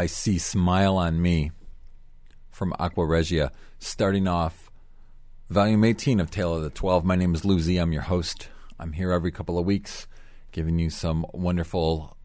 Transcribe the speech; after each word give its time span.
NYC 0.00 0.40
Smile 0.40 0.96
on 0.96 1.20
Me 1.20 1.50
from 2.50 2.72
Aqua 2.78 3.04
Regia, 3.04 3.52
starting 3.78 4.26
off 4.26 4.70
volume 5.50 5.84
18 5.84 6.20
of 6.20 6.30
Tale 6.30 6.54
of 6.54 6.62
the 6.62 6.70
12. 6.70 7.04
My 7.04 7.16
name 7.16 7.34
is 7.34 7.44
Lou 7.44 7.60
Z. 7.60 7.76
I'm 7.76 7.92
your 7.92 8.00
host. 8.00 8.48
I'm 8.78 8.92
here 8.92 9.12
every 9.12 9.30
couple 9.30 9.58
of 9.58 9.66
weeks 9.66 10.06
giving 10.52 10.78
you 10.78 10.88
some 10.88 11.26
wonderful, 11.34 12.16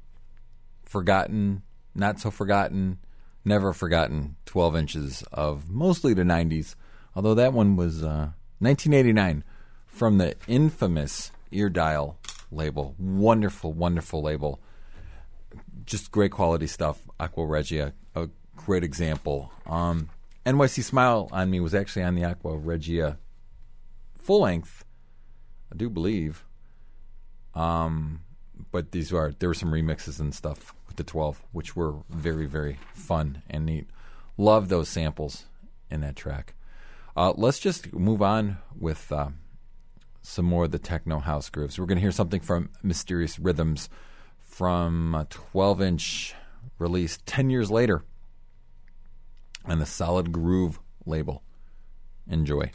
forgotten, 0.85 1.63
not 1.93 2.17
so 2.17 2.31
forgotten, 2.31 2.97
never 3.43 3.73
forgotten 3.73 4.37
12 4.45 4.77
inches 4.77 5.23
of 5.33 5.69
mostly 5.69 6.13
the 6.13 6.23
90s, 6.23 6.75
although 7.13 7.35
that 7.35 7.51
one 7.51 7.75
was 7.75 8.01
uh, 8.01 8.31
1989 8.59 9.43
from 9.85 10.17
the 10.17 10.35
infamous 10.47 11.29
Ear 11.51 11.69
Dial 11.69 12.17
label. 12.49 12.95
Wonderful, 12.97 13.73
wonderful 13.73 14.21
label 14.21 14.61
just 15.85 16.11
great 16.11 16.31
quality 16.31 16.67
stuff. 16.67 16.99
Aqua 17.19 17.45
Regia, 17.45 17.93
a 18.15 18.29
great 18.55 18.83
example. 18.83 19.51
Um, 19.65 20.09
NYC 20.45 20.83
Smile 20.83 21.29
on 21.31 21.49
Me 21.49 21.59
was 21.59 21.73
actually 21.73 22.03
on 22.03 22.15
the 22.15 22.25
Aqua 22.25 22.57
Regia 22.57 23.17
full 24.17 24.41
length, 24.41 24.83
I 25.71 25.75
do 25.75 25.89
believe. 25.89 26.45
Um, 27.53 28.21
but 28.71 28.91
these 28.91 29.13
are 29.13 29.33
there 29.39 29.49
were 29.49 29.55
some 29.55 29.71
remixes 29.71 30.19
and 30.19 30.33
stuff 30.33 30.73
with 30.87 30.97
the 30.97 31.03
12, 31.03 31.41
which 31.51 31.75
were 31.75 31.95
very 32.09 32.45
very 32.45 32.79
fun 32.93 33.41
and 33.49 33.65
neat. 33.65 33.87
Love 34.37 34.69
those 34.69 34.89
samples 34.89 35.45
in 35.89 36.01
that 36.01 36.15
track. 36.15 36.53
Uh, 37.15 37.33
let's 37.37 37.59
just 37.59 37.93
move 37.93 38.21
on 38.21 38.57
with 38.77 39.11
uh, 39.11 39.29
some 40.21 40.45
more 40.45 40.65
of 40.65 40.71
the 40.71 40.79
techno 40.79 41.19
house 41.19 41.49
grooves. 41.49 41.79
We're 41.79 41.85
going 41.85 41.97
to 41.97 42.01
hear 42.01 42.11
something 42.11 42.41
from 42.41 42.69
Mysterious 42.83 43.39
Rhythms 43.39 43.89
from 44.55 45.13
a 45.13 45.25
12 45.25 45.81
inch 45.81 46.33
release 46.79 47.19
10 47.25 47.49
years 47.49 47.69
later 47.69 48.05
on 49.65 49.79
the 49.79 49.85
Solid 49.85 50.31
Groove 50.31 50.79
label. 51.05 51.43
Enjoy. 52.25 52.71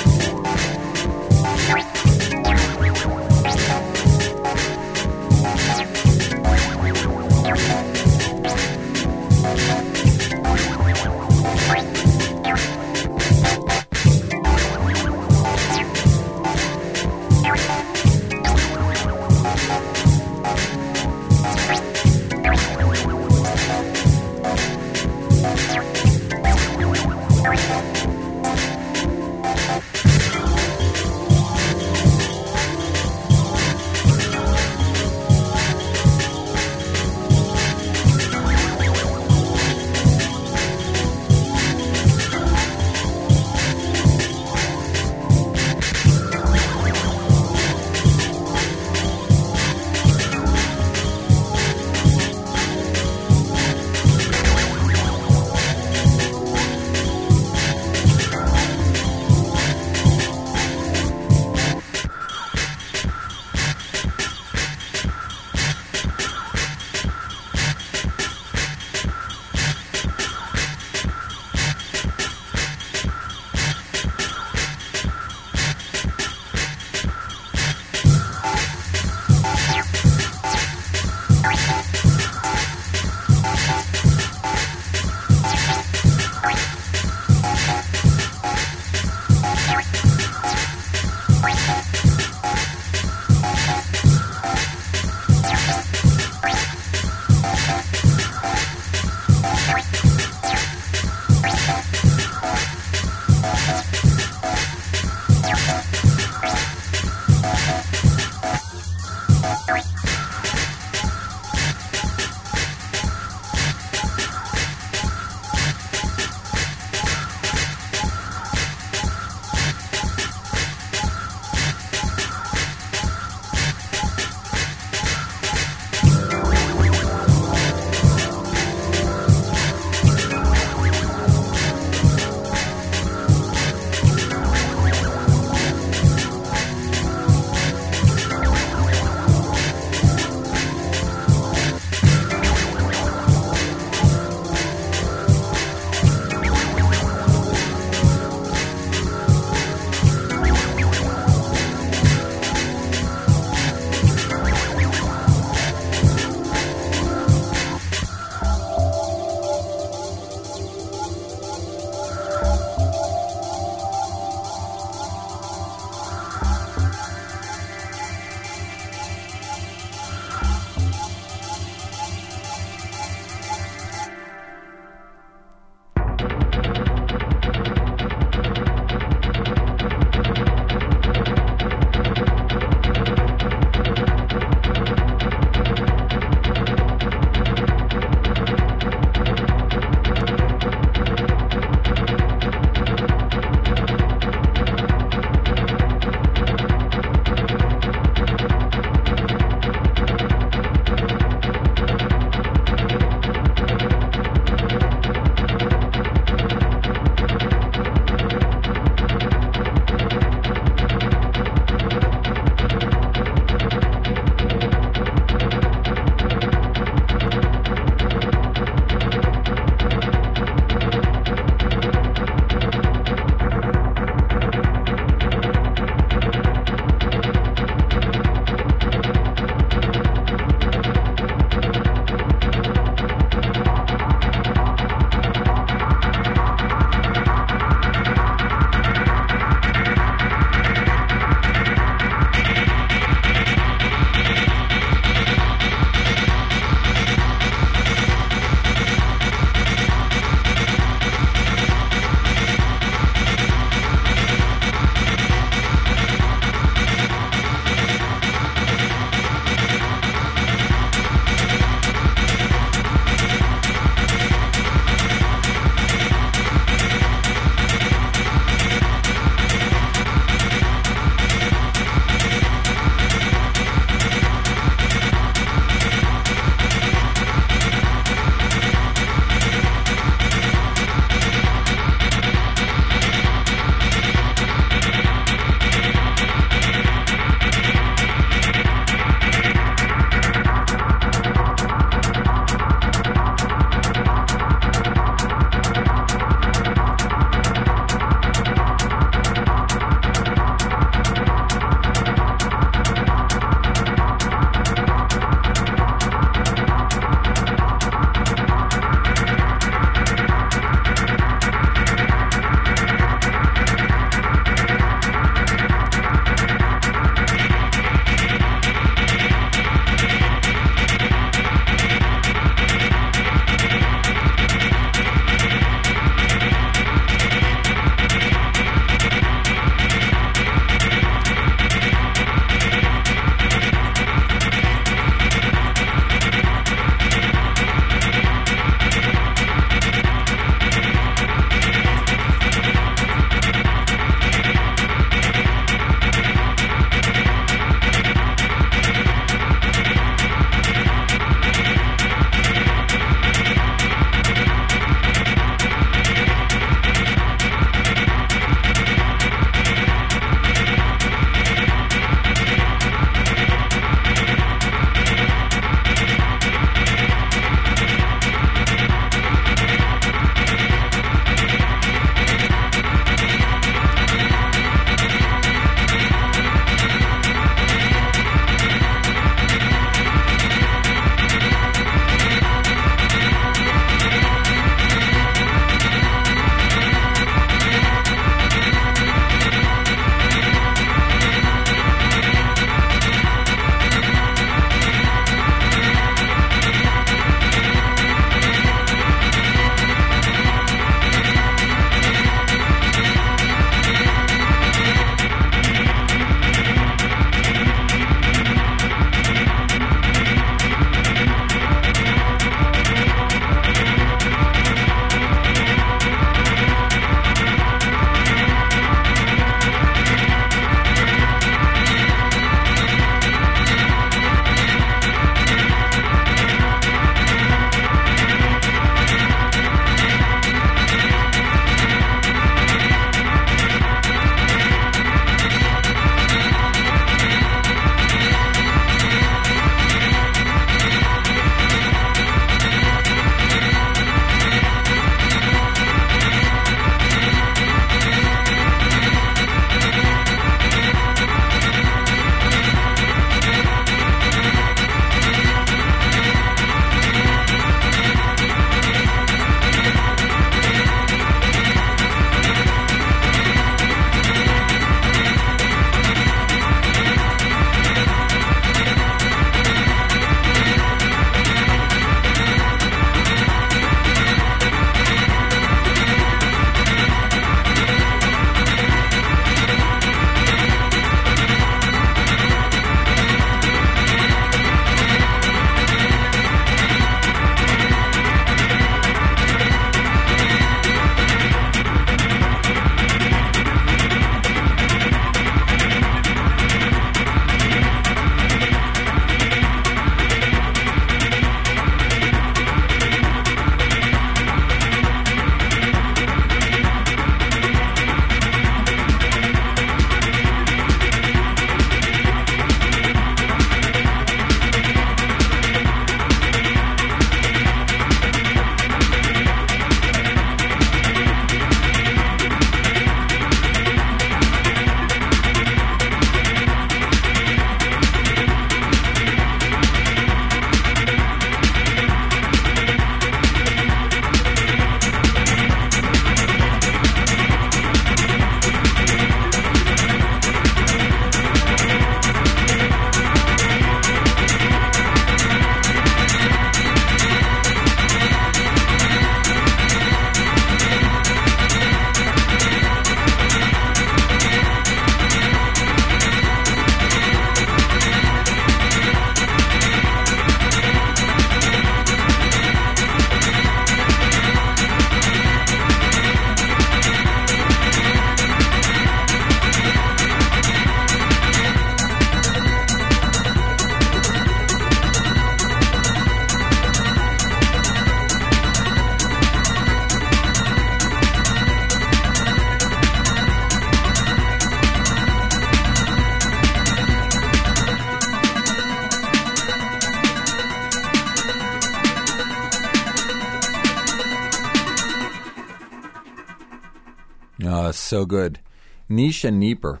So 598.08 598.24
good. 598.24 598.60
Niche 599.06 599.44
and 599.44 599.60
Neeper, 599.60 600.00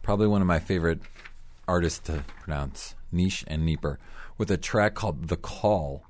probably 0.00 0.26
one 0.26 0.40
of 0.40 0.46
my 0.46 0.58
favorite 0.58 1.00
artists 1.68 1.98
to 2.06 2.24
pronounce. 2.40 2.94
Niche 3.12 3.44
and 3.46 3.66
Neeper, 3.66 3.98
with 4.38 4.50
a 4.50 4.56
track 4.56 4.94
called 4.94 5.28
The 5.28 5.36
Call 5.36 6.02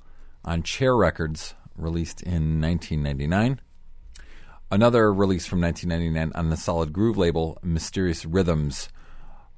on 0.45 0.63
Chair 0.63 0.95
Records, 0.95 1.55
released 1.77 2.23
in 2.23 2.61
1999. 2.61 3.61
Another 4.71 5.13
release 5.13 5.45
from 5.45 5.61
1999 5.63 6.31
on 6.41 6.51
the 6.51 6.57
Solid 6.57 6.93
Groove 6.93 7.19
label, 7.19 7.59
Mysterious 7.61 8.25
Rhythms, 8.25 8.89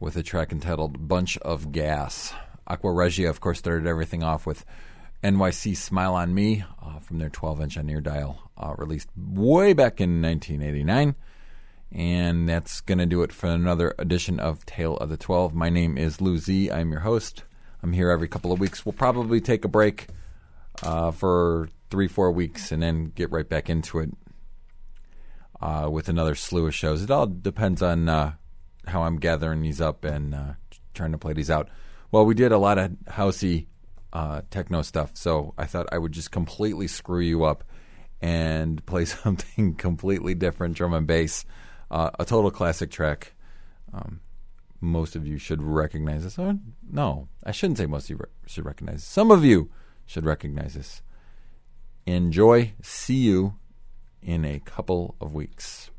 with 0.00 0.16
a 0.16 0.22
track 0.22 0.52
entitled 0.52 1.06
Bunch 1.06 1.36
of 1.36 1.70
Gas. 1.70 2.32
Aqua 2.66 2.92
Regia, 2.92 3.28
of 3.28 3.42
course, 3.42 3.58
started 3.58 3.86
everything 3.86 4.22
off 4.22 4.46
with 4.46 4.64
NYC 5.22 5.76
Smile 5.76 6.14
on 6.14 6.34
Me 6.34 6.64
uh, 6.82 6.98
from 7.00 7.18
their 7.18 7.28
12 7.28 7.60
inch 7.60 7.76
on 7.76 7.90
ear 7.90 8.00
dial, 8.00 8.50
uh, 8.56 8.74
released 8.78 9.10
way 9.14 9.74
back 9.74 10.00
in 10.00 10.22
1989. 10.22 11.14
And 11.94 12.48
that's 12.48 12.80
going 12.80 12.98
to 12.98 13.07
do 13.07 13.22
it 13.22 13.33
for 13.33 13.46
another 13.46 13.94
edition 13.98 14.40
of 14.40 14.66
Tale 14.66 14.96
of 14.96 15.11
the 15.11 15.16
12. 15.16 15.54
My 15.54 15.70
name 15.70 15.96
is 15.96 16.20
Lou 16.20 16.38
Z. 16.38 16.70
I'm 16.72 16.90
your 16.90 17.02
host. 17.02 17.44
I'm 17.85 17.92
here 17.92 18.11
every 18.11 18.26
couple 18.26 18.50
of 18.50 18.59
weeks. 18.59 18.85
We'll 18.85 18.94
probably 18.94 19.40
take 19.40 19.64
a 19.64 19.68
break 19.68 20.09
uh, 20.83 21.12
for 21.12 21.68
three, 21.90 22.09
four 22.09 22.33
weeks 22.33 22.72
and 22.72 22.83
then 22.83 23.12
get 23.14 23.30
right 23.30 23.48
back 23.48 23.70
into 23.70 24.00
it 24.00 24.11
uh, 25.61 25.88
with 25.88 26.09
another 26.09 26.35
slew 26.35 26.66
of 26.66 26.74
shows. 26.74 27.00
It 27.02 27.12
all 27.12 27.26
depends 27.26 27.80
on 27.80 28.09
uh, 28.09 28.33
how 28.88 29.04
I'm 29.04 29.18
gathering 29.18 29.62
these 29.62 29.80
up 29.80 30.04
and 30.04 30.35
uh, 30.35 30.52
trying 30.94 31.12
to 31.12 31.18
play 31.18 31.33
these 31.33 31.50
out. 31.50 31.68
Well, 32.11 32.26
we 32.26 32.35
did 32.35 32.50
a 32.50 32.59
lot 32.59 32.78
of 32.78 32.90
housey 33.09 33.66
uh, 34.12 34.42
techno 34.50 34.83
stuff, 34.83 35.12
so 35.14 35.54
I 35.57 35.66
thought 35.66 35.87
I 35.92 35.98
would 35.98 36.12
just 36.12 36.33
completely 36.33 36.88
screw 36.88 37.20
you 37.20 37.44
up 37.44 37.62
and 38.20 38.85
play 38.87 39.04
something 39.04 39.74
completely 39.74 40.35
different, 40.35 40.76
drum 40.76 40.92
and 40.92 41.07
bass, 41.07 41.44
uh, 41.90 42.10
a 42.18 42.24
total 42.24 42.50
classic 42.50 42.90
track. 42.90 43.32
Um, 43.92 44.20
most 44.80 45.16
of 45.16 45.26
you 45.26 45.38
should 45.38 45.62
recognize 45.62 46.24
this. 46.24 46.38
Oh, 46.38 46.58
no, 46.90 47.28
I 47.44 47.52
shouldn't 47.52 47.78
say 47.78 47.86
most 47.86 48.04
of 48.04 48.10
you 48.10 48.16
re- 48.16 48.30
should 48.46 48.64
recognize. 48.64 49.02
Some 49.04 49.30
of 49.30 49.44
you 49.44 49.70
should 50.06 50.24
recognize 50.24 50.74
this. 50.74 51.02
Enjoy. 52.06 52.72
See 52.82 53.16
you 53.16 53.56
in 54.22 54.44
a 54.44 54.60
couple 54.60 55.14
of 55.20 55.32
weeks. 55.32 55.90